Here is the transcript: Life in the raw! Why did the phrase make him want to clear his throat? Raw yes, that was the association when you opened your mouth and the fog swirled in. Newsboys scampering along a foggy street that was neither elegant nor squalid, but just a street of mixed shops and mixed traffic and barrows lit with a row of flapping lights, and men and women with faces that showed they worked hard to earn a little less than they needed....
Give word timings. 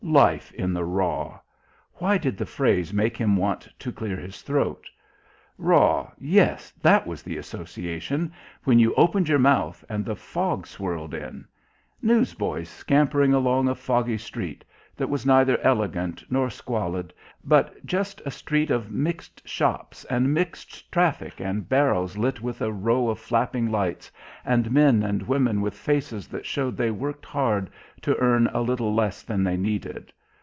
Life 0.03 0.51
in 0.55 0.73
the 0.73 0.83
raw! 0.83 1.39
Why 1.93 2.17
did 2.17 2.35
the 2.35 2.45
phrase 2.45 2.91
make 2.91 3.15
him 3.15 3.37
want 3.37 3.69
to 3.79 3.91
clear 3.93 4.17
his 4.17 4.41
throat? 4.41 4.85
Raw 5.59 6.11
yes, 6.17 6.71
that 6.81 7.05
was 7.07 7.21
the 7.21 7.37
association 7.37 8.33
when 8.63 8.79
you 8.79 8.95
opened 8.95 9.29
your 9.29 9.39
mouth 9.39 9.85
and 9.87 10.03
the 10.03 10.15
fog 10.15 10.65
swirled 10.67 11.13
in. 11.13 11.45
Newsboys 12.01 12.67
scampering 12.67 13.31
along 13.31 13.69
a 13.69 13.75
foggy 13.75 14.17
street 14.17 14.65
that 14.97 15.09
was 15.09 15.25
neither 15.25 15.59
elegant 15.61 16.23
nor 16.29 16.49
squalid, 16.49 17.13
but 17.43 17.83
just 17.85 18.21
a 18.25 18.29
street 18.29 18.69
of 18.69 18.91
mixed 18.91 19.47
shops 19.47 20.03
and 20.05 20.33
mixed 20.33 20.91
traffic 20.91 21.39
and 21.39 21.69
barrows 21.69 22.17
lit 22.17 22.41
with 22.41 22.61
a 22.61 22.71
row 22.71 23.07
of 23.07 23.17
flapping 23.19 23.71
lights, 23.71 24.11
and 24.45 24.69
men 24.69 25.01
and 25.01 25.23
women 25.23 25.61
with 25.61 25.75
faces 25.75 26.27
that 26.27 26.45
showed 26.45 26.75
they 26.75 26.91
worked 26.91 27.25
hard 27.25 27.69
to 28.01 28.17
earn 28.17 28.47
a 28.47 28.61
little 28.61 28.93
less 28.93 29.23
than 29.23 29.43
they 29.43 29.57
needed.... 29.57 30.11